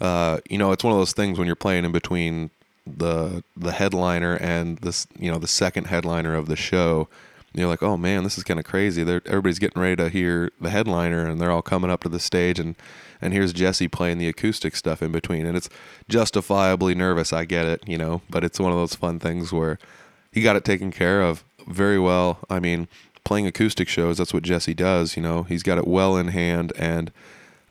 [0.00, 2.50] Uh, you know, it's one of those things when you're playing in between
[2.86, 7.08] the the headliner and this you know the second headliner of the show
[7.54, 10.50] you're like oh man this is kind of crazy They're, everybody's getting ready to hear
[10.60, 12.76] the headliner and they're all coming up to the stage and
[13.20, 15.68] and here's jesse playing the acoustic stuff in between and it's
[16.08, 19.78] justifiably nervous i get it you know but it's one of those fun things where
[20.30, 22.88] he got it taken care of very well i mean
[23.24, 26.72] playing acoustic shows that's what jesse does you know he's got it well in hand
[26.76, 27.12] and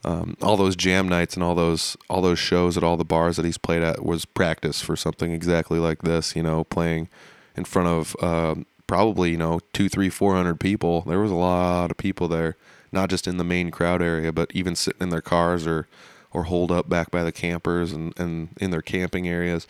[0.04, 3.36] um, all those jam nights and all those all those shows at all the bars
[3.36, 6.34] that he's played at was practice for something exactly like this.
[6.34, 7.08] You know, playing
[7.56, 8.56] in front of uh,
[8.92, 11.00] probably you know two, three, four hundred people.
[11.00, 12.56] There was a lot of people there,
[12.92, 15.88] not just in the main crowd area, but even sitting in their cars or
[16.30, 19.66] or holed up back by the campers and, and in their camping areas.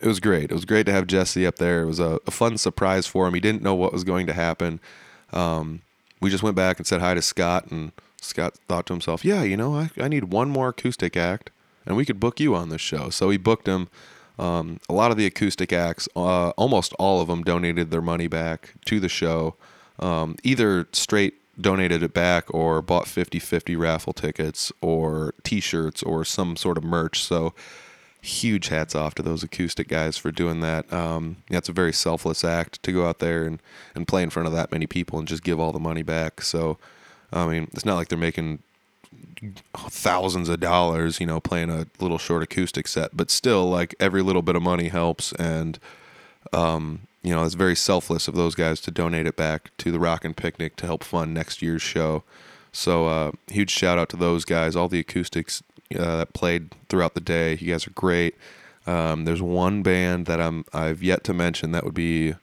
[0.00, 0.52] It was great.
[0.52, 1.82] It was great to have Jesse up there.
[1.82, 3.34] It was a, a fun surprise for him.
[3.34, 4.78] He didn't know what was going to happen.
[5.32, 5.82] Um,
[6.20, 9.42] we just went back and said hi to Scott and Scott thought to himself, yeah,
[9.42, 11.50] you know, I, I need one more acoustic act
[11.84, 13.10] and we could book you on this show.
[13.10, 13.88] So he booked him.
[14.38, 18.26] Um, a lot of the acoustic acts, uh, almost all of them donated their money
[18.26, 19.56] back to the show,
[19.98, 26.02] um, either straight donated it back or bought 50 50 raffle tickets or t shirts
[26.02, 27.22] or some sort of merch.
[27.22, 27.54] So
[28.20, 30.92] huge hats off to those acoustic guys for doing that.
[30.92, 33.62] Um, that's a very selfless act to go out there and,
[33.94, 36.42] and play in front of that many people and just give all the money back.
[36.42, 36.78] So
[37.32, 38.62] I mean, it's not like they're making
[39.74, 44.22] thousands of dollars, you know, playing a little short acoustic set, but still, like every
[44.22, 45.78] little bit of money helps, and
[46.52, 49.98] um, you know, it's very selfless of those guys to donate it back to the
[49.98, 52.22] Rockin' Picnic to help fund next year's show.
[52.72, 55.62] So, uh, huge shout out to those guys, all the acoustics
[55.98, 57.56] uh, that played throughout the day.
[57.60, 58.36] You guys are great.
[58.86, 62.34] Um, there's one band that I'm I've yet to mention that would be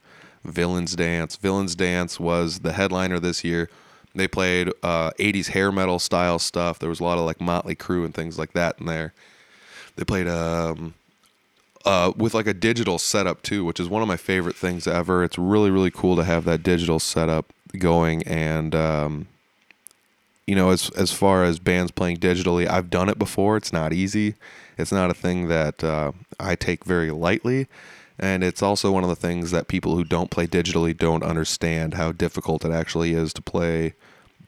[0.43, 1.35] Villains Dance.
[1.37, 3.69] Villains Dance was the headliner this year.
[4.15, 6.79] They played uh, 80s hair metal style stuff.
[6.79, 9.13] There was a lot of like Motley Crue and things like that in there.
[9.95, 10.93] They played um,
[11.85, 15.23] uh, with like a digital setup too, which is one of my favorite things ever.
[15.23, 18.23] It's really really cool to have that digital setup going.
[18.23, 19.27] And um,
[20.45, 23.57] you know, as as far as bands playing digitally, I've done it before.
[23.57, 24.35] It's not easy.
[24.77, 27.67] It's not a thing that uh, I take very lightly.
[28.19, 31.95] And it's also one of the things that people who don't play digitally don't understand
[31.95, 33.93] how difficult it actually is to play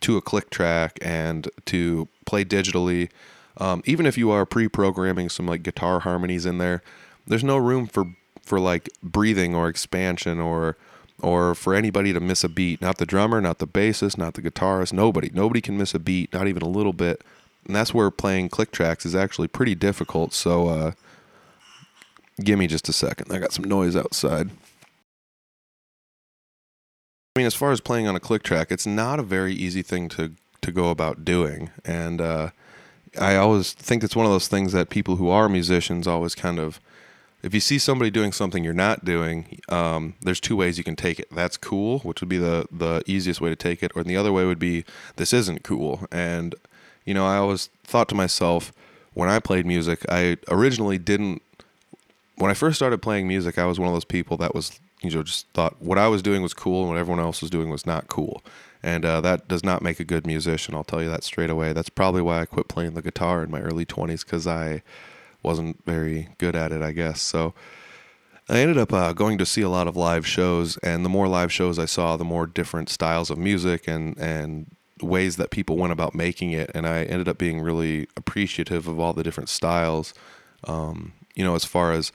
[0.01, 3.09] to a click track and to play digitally.
[3.57, 6.81] um, even if you are pre-programming some like guitar harmonies in there,
[7.27, 8.05] there's no room for
[8.43, 10.77] for like breathing or expansion or
[11.21, 12.81] or for anybody to miss a beat.
[12.81, 14.93] Not the drummer, not the bassist, not the guitarist.
[14.93, 15.31] Nobody.
[15.33, 17.23] Nobody can miss a beat, not even a little bit.
[17.65, 20.33] And that's where playing click tracks is actually pretty difficult.
[20.33, 20.91] So uh,
[22.43, 23.31] give me just a second.
[23.31, 24.49] I got some noise outside.
[27.35, 29.81] I mean, as far as playing on a click track, it's not a very easy
[29.81, 32.49] thing to to go about doing, and uh,
[33.19, 36.59] I always think it's one of those things that people who are musicians always kind
[36.59, 36.79] of,
[37.43, 40.95] if you see somebody doing something you're not doing, um, there's two ways you can
[40.95, 41.27] take it.
[41.31, 44.31] That's cool, which would be the the easiest way to take it, or the other
[44.31, 44.85] way would be
[45.17, 46.07] this isn't cool.
[46.11, 46.55] And
[47.05, 48.73] you know, I always thought to myself
[49.13, 51.41] when I played music, I originally didn't.
[52.37, 55.11] When I first started playing music, I was one of those people that was you
[55.11, 57.69] know just thought what I was doing was cool and what everyone else was doing
[57.69, 58.43] was not cool,
[58.83, 60.75] and uh, that does not make a good musician.
[60.75, 61.73] I'll tell you that straight away.
[61.73, 64.83] That's probably why I quit playing the guitar in my early twenties because I
[65.43, 67.21] wasn't very good at it, I guess.
[67.21, 67.53] So
[68.49, 71.27] I ended up uh, going to see a lot of live shows, and the more
[71.27, 75.77] live shows I saw, the more different styles of music and and ways that people
[75.77, 79.49] went about making it, and I ended up being really appreciative of all the different
[79.49, 80.13] styles.
[80.63, 82.11] Um, you know, as far as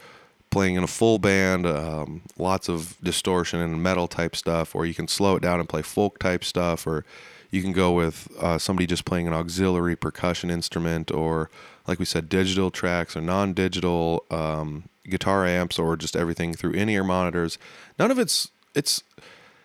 [0.50, 4.94] playing in a full band, um, lots of distortion and metal type stuff, or you
[4.94, 7.04] can slow it down and play folk type stuff, or
[7.50, 11.50] you can go with uh, somebody just playing an auxiliary percussion instrument, or
[11.86, 16.72] like we said, digital tracks or non digital um, guitar amps, or just everything through
[16.72, 17.58] in ear monitors.
[17.98, 19.02] None of it's it's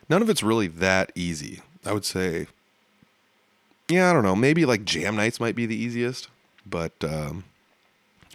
[0.10, 1.62] none of it's really that easy.
[1.84, 2.48] I would say,
[3.90, 4.36] yeah, I don't know.
[4.36, 6.28] Maybe like jam nights might be the easiest,
[6.66, 7.44] but um,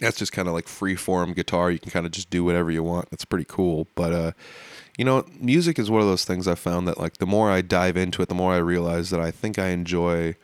[0.01, 1.71] that's just kind of like free form guitar.
[1.71, 3.09] You can kind of just do whatever you want.
[3.11, 3.87] That's pretty cool.
[3.95, 4.31] But uh,
[4.97, 7.61] you know, music is one of those things I found that like the more I
[7.61, 10.35] dive into it, the more I realize that I think I enjoy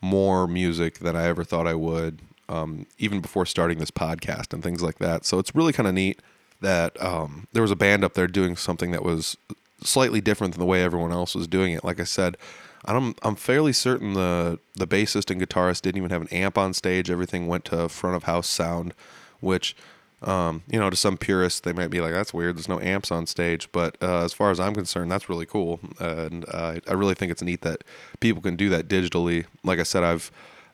[0.00, 4.62] more music than I ever thought I would, um, even before starting this podcast and
[4.62, 5.26] things like that.
[5.26, 6.20] So it's really kind of neat
[6.60, 9.36] that um, there was a band up there doing something that was
[9.82, 11.84] slightly different than the way everyone else was doing it.
[11.84, 12.36] Like I said,
[12.84, 16.72] I'm I'm fairly certain the the bassist and guitarist didn't even have an amp on
[16.72, 17.10] stage.
[17.10, 18.94] Everything went to front of house sound,
[19.40, 19.76] which
[20.22, 22.56] um, you know to some purists they might be like that's weird.
[22.56, 25.80] There's no amps on stage, but uh, as far as I'm concerned, that's really cool,
[25.98, 27.84] and uh, I really think it's neat that
[28.20, 29.46] people can do that digitally.
[29.62, 30.30] Like I said, I've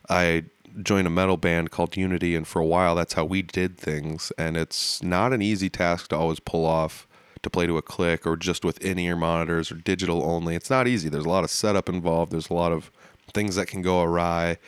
[0.09, 0.45] I
[0.83, 4.33] joined a metal band called Unity, and for a while that's how we did things,
[4.39, 7.06] and it's not an easy task to always pull off
[7.43, 10.55] to play to a click or just with in ear monitors or digital only.
[10.55, 11.09] It's not easy.
[11.09, 12.33] There's a lot of setup involved.
[12.33, 12.91] There's a lot of
[13.33, 14.59] things that can go awry.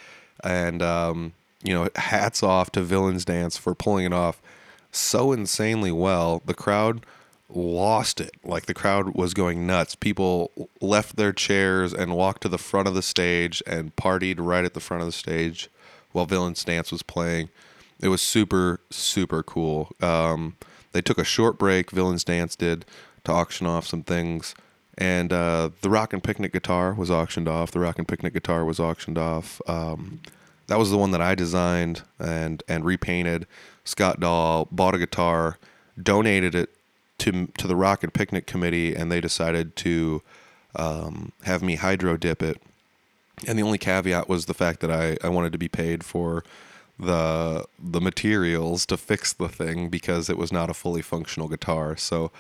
[0.45, 4.41] And, um, you know, hats off to Villains Dance for pulling it off
[4.93, 6.43] so insanely well.
[6.45, 7.05] The crowd
[7.49, 8.33] lost it.
[8.45, 9.95] Like the crowd was going nuts.
[9.95, 14.65] People left their chairs and walked to the front of the stage and partied right
[14.65, 15.69] at the front of the stage
[16.13, 17.49] while Villains Dance was playing.
[18.01, 19.91] It was super, super cool.
[20.01, 20.57] Um,
[20.93, 21.91] they took a short break.
[21.91, 22.85] Villains Dance did
[23.25, 24.55] to auction off some things,
[24.97, 27.71] and uh, the and Picnic guitar was auctioned off.
[27.71, 29.61] The Rockin' Picnic guitar was auctioned off.
[29.67, 30.21] Um,
[30.67, 33.47] that was the one that I designed and and repainted.
[33.85, 35.59] Scott Dahl bought a guitar,
[36.01, 36.71] donated it
[37.19, 40.23] to to the Rockin' Picnic committee, and they decided to
[40.77, 42.61] um, have me hydro dip it.
[43.47, 46.45] And the only caveat was the fact that I, I wanted to be paid for
[46.99, 51.97] the the materials to fix the thing because it was not a fully functional guitar.
[51.97, 52.33] So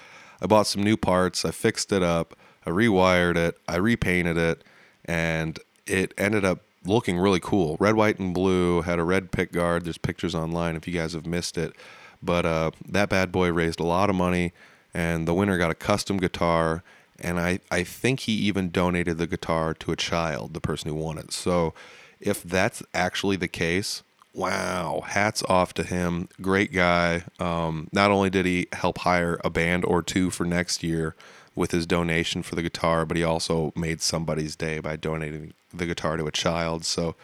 [0.42, 4.64] I bought some new parts, I fixed it up, I rewired it, I repainted it,
[5.04, 7.76] and it ended up looking really cool.
[7.80, 9.84] Red, white, and blue had a red pick guard.
[9.84, 11.74] There's pictures online if you guys have missed it.
[12.22, 14.52] But uh, that bad boy raised a lot of money,
[14.92, 16.82] and the winner got a custom guitar.
[17.20, 20.96] And I, I think he even donated the guitar to a child, the person who
[20.96, 21.32] won it.
[21.32, 21.74] So
[22.20, 24.02] if that's actually the case,
[24.34, 26.28] wow, hats off to him.
[26.40, 27.24] Great guy.
[27.38, 31.14] Um, not only did he help hire a band or two for next year
[31.54, 35.86] with his donation for the guitar, but he also made somebody's day by donating the
[35.86, 36.84] guitar to a child.
[36.84, 37.16] So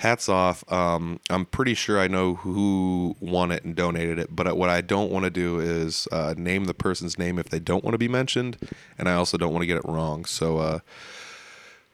[0.00, 0.70] hats off.
[0.72, 4.80] Um, I'm pretty sure I know who won it and donated it, but what I
[4.80, 7.98] don't want to do is uh, name the person's name if they don't want to
[7.98, 8.56] be mentioned,
[8.98, 10.24] and I also don't want to get it wrong.
[10.24, 10.78] So, uh,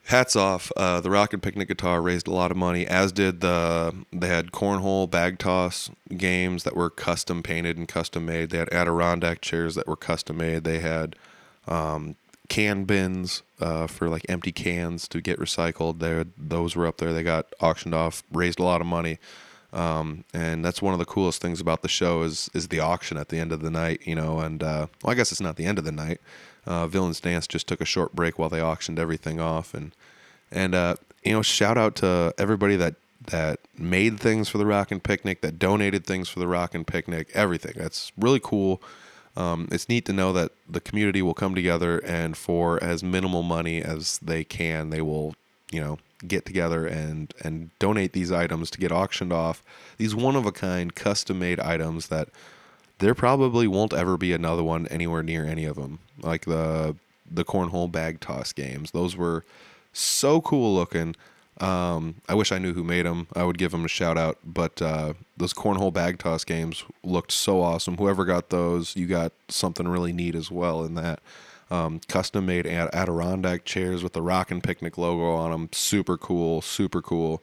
[0.06, 0.70] hats off.
[0.76, 3.94] Uh, the Rockin' Picnic guitar raised a lot of money, as did the.
[4.12, 8.50] They had cornhole, bag toss games that were custom painted and custom made.
[8.50, 10.64] They had Adirondack chairs that were custom made.
[10.64, 11.16] They had
[11.68, 12.16] um,
[12.48, 15.98] can bins uh, for like empty cans to get recycled.
[15.98, 17.12] There, those were up there.
[17.12, 19.18] They got auctioned off, raised a lot of money.
[19.76, 23.18] Um, and that's one of the coolest things about the show is is the auction
[23.18, 24.40] at the end of the night, you know.
[24.40, 26.18] And uh, well, I guess it's not the end of the night.
[26.64, 29.92] Uh, Villains Dance just took a short break while they auctioned everything off, and
[30.50, 32.94] and uh, you know, shout out to everybody that
[33.26, 37.74] that made things for the Rockin' Picnic, that donated things for the Rockin' Picnic, everything.
[37.76, 38.80] That's really cool.
[39.36, 43.42] Um, it's neat to know that the community will come together and for as minimal
[43.42, 45.34] money as they can, they will,
[45.70, 49.62] you know, get together and and donate these items to get auctioned off.
[49.98, 52.28] These one of a kind, custom made items that
[52.98, 55.98] there probably won't ever be another one anywhere near any of them.
[56.20, 56.96] Like the
[57.30, 58.92] the cornhole bag toss games.
[58.92, 59.44] Those were
[59.92, 61.16] so cool looking.
[61.58, 63.28] Um, I wish I knew who made them.
[63.34, 64.38] I would give them a shout out.
[64.44, 67.96] But uh, those cornhole bag toss games looked so awesome.
[67.96, 71.20] Whoever got those, you got something really neat as well in that.
[71.70, 75.68] Um, custom made Ad- Adirondack chairs with the Rockin' Picnic logo on them.
[75.72, 76.62] Super cool.
[76.62, 77.42] Super cool.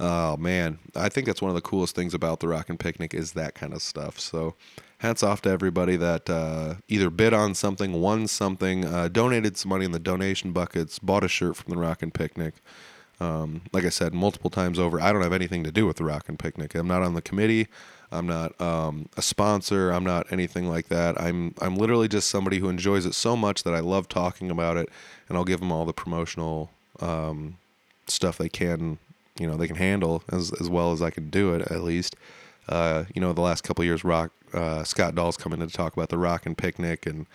[0.00, 3.32] Oh man, I think that's one of the coolest things about the Rockin' Picnic is
[3.32, 4.18] that kind of stuff.
[4.18, 4.56] So,
[4.98, 9.68] hats off to everybody that uh, either bid on something, won something, uh, donated some
[9.68, 12.54] money in the donation buckets, bought a shirt from the Rockin' Picnic.
[13.20, 16.04] Um, like I said multiple times over, I don't have anything to do with the
[16.04, 16.74] Rockin' Picnic.
[16.74, 17.68] I'm not on the committee.
[18.10, 19.90] I'm not um, a sponsor.
[19.90, 21.20] I'm not anything like that.
[21.20, 24.76] I'm I'm literally just somebody who enjoys it so much that I love talking about
[24.76, 24.88] it,
[25.28, 27.56] and I'll give them all the promotional um,
[28.06, 28.98] stuff they can,
[29.38, 32.16] you know, they can handle as as well as I can do it at least.
[32.68, 35.92] Uh, you know, the last couple years, Rock uh, Scott Dahl's coming in to talk
[35.92, 37.26] about the Rockin' Picnic, and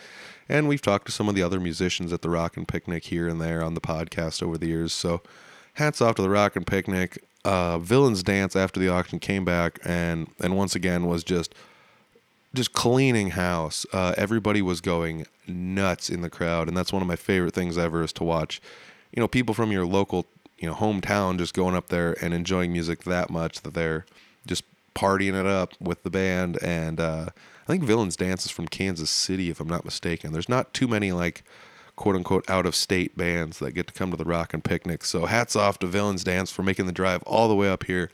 [0.48, 3.42] and we've talked to some of the other musicians at the Rockin' Picnic here and
[3.42, 4.94] there on the podcast over the years.
[4.94, 5.22] So,
[5.80, 7.24] hats off to the Rockin' Picnic.
[7.44, 11.56] Uh, Villains Dance after the auction came back and and once again was just
[12.54, 13.86] just cleaning house.
[13.94, 17.78] Uh, everybody was going nuts in the crowd, and that's one of my favorite things
[17.78, 18.62] ever is to watch.
[19.12, 20.26] You know, people from your local,
[20.58, 24.06] you know, hometown just going up there and enjoying music that much that they're
[24.46, 24.64] just
[24.96, 26.62] partying it up with the band.
[26.62, 27.30] And uh,
[27.68, 30.34] I think Villains Dance is from Kansas City, if I'm not mistaken.
[30.34, 31.44] There's not too many like
[32.00, 35.04] quote unquote out of state bands that get to come to the Rockin' Picnic.
[35.04, 38.10] So hats off to Villains Dance for making the drive all the way up here,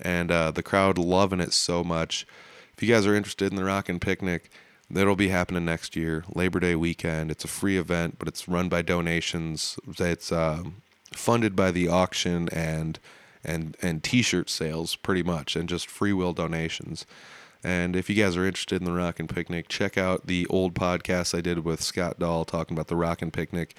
[0.00, 2.26] and uh, the crowd loving it so much.
[2.74, 4.50] If you guys are interested in the Rockin' Picnic,
[4.90, 7.30] that'll be happening next year, Labor Day weekend.
[7.30, 9.78] It's a free event, but it's run by donations.
[9.98, 10.76] It's um,
[11.12, 12.98] funded by the auction and
[13.44, 17.04] and and T-shirt sales, pretty much, and just free will donations.
[17.66, 21.36] And if you guys are interested in the Rockin' Picnic, check out the old podcast
[21.36, 23.74] I did with Scott Dahl talking about the Rockin' Picnic.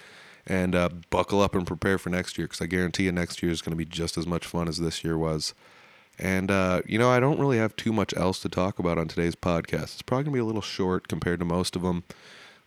[0.45, 3.49] And uh, buckle up and prepare for next year because I guarantee you next year
[3.49, 5.53] is going to be just as much fun as this year was.
[6.19, 9.07] And, uh, you know, I don't really have too much else to talk about on
[9.07, 9.93] today's podcast.
[9.93, 12.03] It's probably going to be a little short compared to most of them,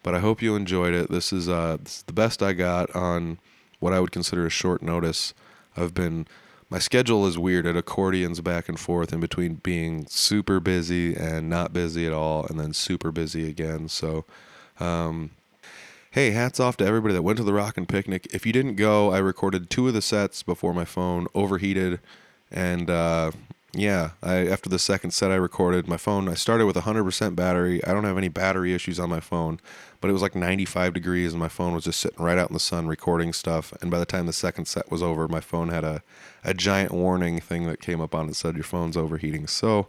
[0.03, 1.11] but I hope you enjoyed it.
[1.11, 3.39] This is, uh, this is the best I got on
[3.79, 5.35] what I would consider a short notice.
[5.77, 6.27] I've been,
[6.71, 7.67] my schedule is weird.
[7.67, 12.47] It accordions back and forth in between being super busy and not busy at all,
[12.47, 13.89] and then super busy again.
[13.89, 14.25] So,
[14.79, 15.31] um,
[16.13, 18.29] hey, hats off to everybody that went to the Rockin' Picnic.
[18.33, 21.99] If you didn't go, I recorded two of the sets before my phone overheated
[22.53, 23.33] and uh,
[23.73, 26.29] yeah, I after the second set I recorded my phone.
[26.29, 27.85] I started with 100% battery.
[27.85, 29.61] I don't have any battery issues on my phone,
[30.01, 32.55] but it was like 95 degrees, and my phone was just sitting right out in
[32.55, 33.73] the sun recording stuff.
[33.81, 36.03] And by the time the second set was over, my phone had a
[36.43, 39.47] a giant warning thing that came up on it said your phone's overheating.
[39.47, 39.89] So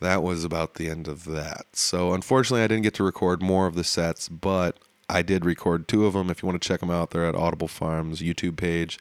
[0.00, 1.66] that was about the end of that.
[1.72, 4.78] So unfortunately, I didn't get to record more of the sets, but
[5.10, 6.30] I did record two of them.
[6.30, 8.98] If you want to check them out, they're at Audible Farms YouTube page.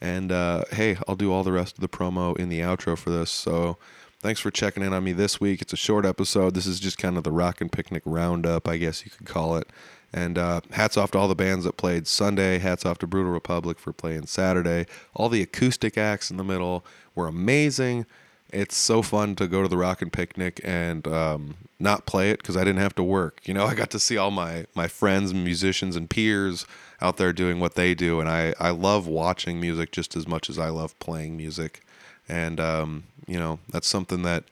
[0.00, 3.10] And uh, hey, I'll do all the rest of the promo in the outro for
[3.10, 3.30] this.
[3.30, 3.76] So
[4.20, 5.60] thanks for checking in on me this week.
[5.60, 6.54] It's a short episode.
[6.54, 9.68] This is just kind of the Rockin' Picnic roundup, I guess you could call it.
[10.12, 12.58] And uh, hats off to all the bands that played Sunday.
[12.58, 14.86] Hats off to Brutal Republic for playing Saturday.
[15.14, 16.84] All the acoustic acts in the middle
[17.14, 18.06] were amazing.
[18.52, 22.56] It's so fun to go to the Rockin' Picnic and um, not play it because
[22.56, 23.40] I didn't have to work.
[23.44, 26.66] You know, I got to see all my my friends, musicians, and peers
[27.02, 30.50] out there doing what they do, and I I love watching music just as much
[30.50, 31.82] as I love playing music.
[32.28, 34.44] And um, you know, that's something that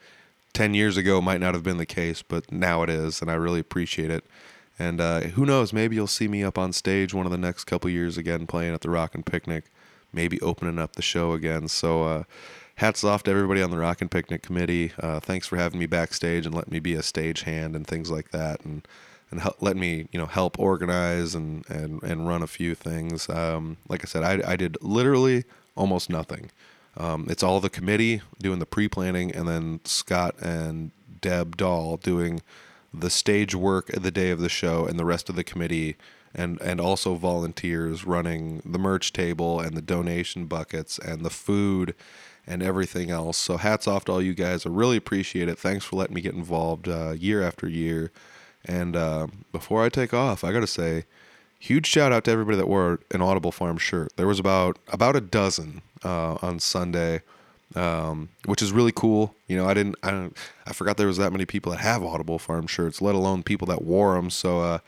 [0.53, 3.35] ten years ago might not have been the case, but now it is, and I
[3.35, 4.25] really appreciate it.
[4.79, 5.73] And uh, who knows?
[5.73, 8.75] Maybe you'll see me up on stage one of the next couple years again, playing
[8.75, 9.65] at the Rockin' Picnic,
[10.13, 11.69] maybe opening up the show again.
[11.69, 12.05] So.
[12.05, 12.23] Uh,
[12.77, 14.93] hats off to everybody on the Rockin' Picnic committee.
[15.01, 18.09] Uh, thanks for having me backstage and letting me be a stage hand and things
[18.09, 18.87] like that, and
[19.31, 23.29] and help, let me you know help organize and and and run a few things.
[23.29, 26.51] Um, like I said, I I did literally almost nothing.
[26.97, 32.41] Um, it's all the committee doing the pre-planning, and then Scott and Deb Dahl doing
[32.93, 35.97] the stage work the day of the show, and the rest of the committee
[36.35, 41.95] and and also volunteers running the merch table and the donation buckets and the food
[42.47, 43.37] and everything else.
[43.37, 44.65] So hats off to all you guys.
[44.65, 45.59] I really appreciate it.
[45.59, 48.11] Thanks for letting me get involved uh, year after year.
[48.65, 51.05] And uh, before I take off, I got to say,
[51.59, 54.13] huge shout out to everybody that wore an Audible Farm shirt.
[54.17, 57.23] There was about about a dozen uh, on Sunday.
[57.75, 59.35] um, which is really cool.
[59.47, 60.37] You know, I didn't, I don't,
[60.67, 63.67] I forgot there was that many people that have Audible Farm shirts, let alone people
[63.69, 64.31] that wore them.
[64.31, 64.79] So, uh,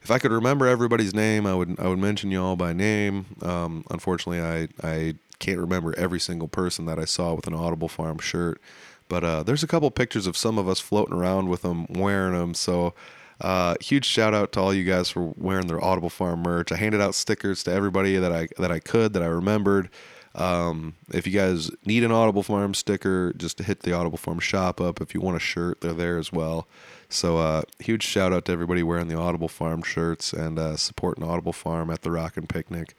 [0.00, 3.26] if I could remember everybody's name, I would, I would mention you all by name.
[3.42, 7.88] Um, unfortunately, I, I can't remember every single person that I saw with an Audible
[7.88, 8.60] Farm shirt,
[9.08, 12.34] but uh, there's a couple pictures of some of us floating around with them, wearing
[12.38, 12.54] them.
[12.54, 12.94] So.
[13.40, 16.72] Uh, huge shout out to all you guys for wearing their Audible Farm merch.
[16.72, 19.90] I handed out stickers to everybody that I that I could that I remembered.
[20.34, 24.80] Um, if you guys need an Audible Farm sticker, just hit the Audible Farm shop
[24.80, 25.00] up.
[25.00, 26.68] If you want a shirt, they're there as well.
[27.08, 31.24] So, uh, huge shout out to everybody wearing the Audible Farm shirts and uh, supporting
[31.24, 32.94] Audible Farm at the Rockin' Picnic.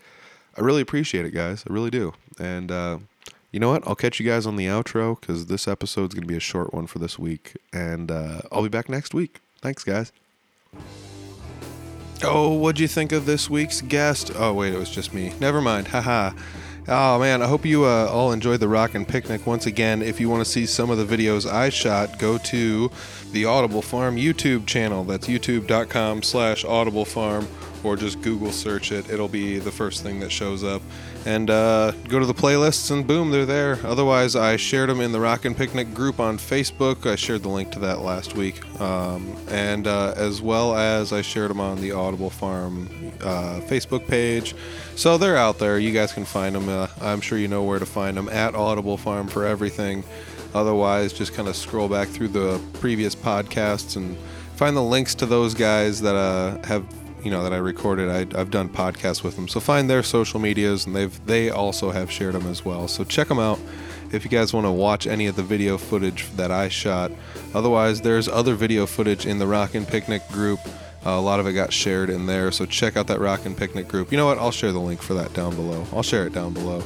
[0.58, 1.64] I really appreciate it, guys.
[1.70, 2.14] I really do.
[2.40, 3.00] And uh,
[3.52, 3.88] you know what?
[3.88, 6.74] I'll catch you guys on the outro because this episode's going to be a short
[6.74, 7.56] one for this week.
[7.72, 9.40] And uh, I'll be back next week.
[9.62, 10.12] Thanks, guys.
[12.24, 14.32] Oh, what'd you think of this week's guest?
[14.36, 15.34] Oh, wait, it was just me.
[15.40, 15.88] Never mind.
[15.88, 16.32] Haha.
[16.92, 19.46] Oh man, I hope you uh, all enjoyed the Rockin' Picnic.
[19.46, 22.90] Once again, if you want to see some of the videos I shot, go to
[23.32, 25.04] the Audible Farm YouTube channel.
[25.04, 27.48] That's youtube.com slash Audible Farm,
[27.84, 29.08] or just Google search it.
[29.08, 30.82] It'll be the first thing that shows up.
[31.26, 33.80] And uh, go to the playlists, and boom, they're there.
[33.84, 37.06] Otherwise, I shared them in the Rockin' Picnic group on Facebook.
[37.06, 38.64] I shared the link to that last week.
[38.80, 42.90] Um, and uh, as well as I shared them on the Audible Farm
[43.22, 44.56] uh, Facebook page.
[44.96, 45.78] So they're out there.
[45.78, 46.70] You guys can find them.
[46.70, 50.04] Uh, I'm sure you know where to find them at Audible Farm for everything.
[50.54, 54.18] Otherwise, just kind of scroll back through the previous podcasts and
[54.56, 56.86] find the links to those guys that uh, have
[57.24, 58.10] you know that I recorded.
[58.10, 61.92] I, I've done podcasts with them, so find their social medias, and they've they also
[61.92, 62.88] have shared them as well.
[62.88, 63.60] So check them out
[64.12, 67.12] if you guys want to watch any of the video footage that I shot.
[67.54, 70.60] Otherwise, there's other video footage in the Rockin' Picnic group.
[71.06, 73.88] Uh, a lot of it got shared in there, so check out that Rockin' Picnic
[73.88, 74.12] group.
[74.12, 74.38] You know what?
[74.38, 75.86] I'll share the link for that down below.
[75.94, 76.84] I'll share it down below.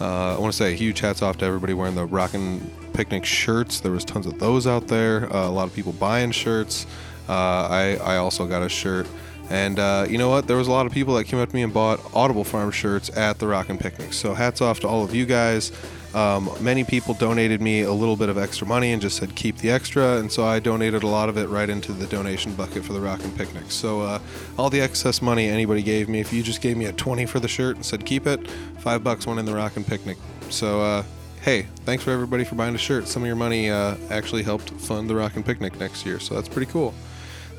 [0.00, 3.24] Uh, I want to say a huge hats off to everybody wearing the Rockin' Picnic
[3.24, 3.80] shirts.
[3.80, 5.32] There was tons of those out there.
[5.34, 6.86] Uh, a lot of people buying shirts.
[7.28, 9.06] Uh, I I also got a shirt.
[9.50, 10.46] And uh, you know what?
[10.46, 12.70] There was a lot of people that came up to me and bought Audible Farm
[12.70, 14.12] shirts at the Rockin' Picnic.
[14.12, 15.72] So hats off to all of you guys.
[16.14, 19.58] Um, many people donated me a little bit of extra money and just said keep
[19.58, 22.82] the extra, and so I donated a lot of it right into the donation bucket
[22.82, 23.70] for the Rockin' Picnic.
[23.70, 24.18] So uh,
[24.58, 27.40] all the excess money anybody gave me, if you just gave me a twenty for
[27.40, 30.16] the shirt and said keep it, five bucks went in the Rockin' Picnic.
[30.48, 31.02] So uh,
[31.42, 33.06] hey, thanks for everybody for buying a shirt.
[33.06, 36.48] Some of your money uh, actually helped fund the Rockin' Picnic next year, so that's
[36.48, 36.94] pretty cool.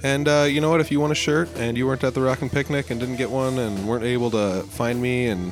[0.03, 0.81] And uh, you know what?
[0.81, 3.29] If you want a shirt and you weren't at the Rockin' Picnic and didn't get
[3.29, 5.51] one and weren't able to find me and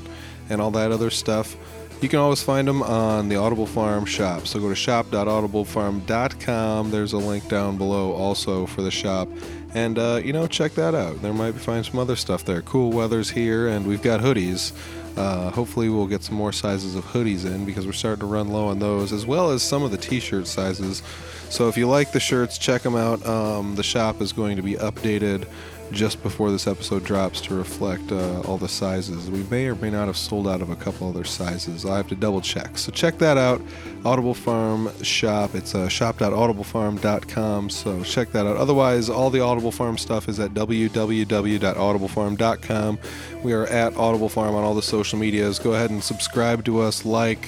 [0.49, 1.57] and all that other stuff,
[2.01, 4.45] you can always find them on the Audible Farm shop.
[4.47, 6.91] So go to shop.audiblefarm.com.
[6.91, 9.27] There's a link down below also for the shop.
[9.73, 11.21] And, uh, you know, check that out.
[11.21, 12.61] There might be find some other stuff there.
[12.61, 14.71] Cool weather's here, and we've got hoodies.
[15.17, 18.47] Uh, hopefully, we'll get some more sizes of hoodies in because we're starting to run
[18.49, 21.01] low on those, as well as some of the t shirt sizes.
[21.49, 23.25] So if you like the shirts, check them out.
[23.25, 25.47] Um, the shop is going to be updated
[25.91, 29.31] just before this episode drops to reflect uh, all the sizes.
[29.31, 31.85] We may or may not have sold out of a couple other sizes.
[31.85, 32.77] I have to double check.
[32.77, 33.61] So check that out.
[34.03, 35.55] Audible Farm shop.
[35.55, 37.69] It's uh, shop.audiblefarm.com.
[37.69, 38.57] So check that out.
[38.57, 42.99] Otherwise, all the Audible Farm stuff is at www.audiblefarm.com.
[43.43, 45.59] We are at Audible Farm on all the social medias.
[45.59, 47.47] Go ahead and subscribe to us, like,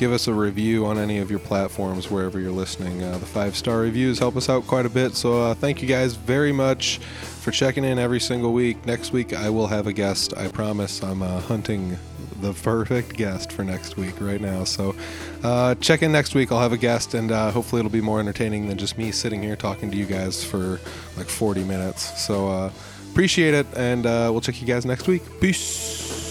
[0.00, 3.02] give us a review on any of your platforms wherever you're listening.
[3.02, 5.14] Uh, the five star reviews help us out quite a bit.
[5.14, 8.86] So uh, thank you guys very much for checking in every single week.
[8.86, 10.34] Next week I will have a guest.
[10.38, 11.02] I promise.
[11.02, 11.98] I'm uh, hunting
[12.40, 14.64] the perfect guest for next week right now.
[14.64, 14.96] So
[15.44, 16.50] uh, check in next week.
[16.50, 19.42] I'll have a guest, and uh, hopefully it'll be more entertaining than just me sitting
[19.42, 20.80] here talking to you guys for
[21.18, 22.18] like 40 minutes.
[22.24, 22.72] So uh,
[23.10, 25.22] appreciate it, and we'll check you guys next week.
[25.42, 26.29] Peace.